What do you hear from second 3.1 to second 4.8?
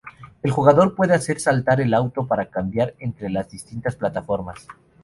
las distintas plataformas.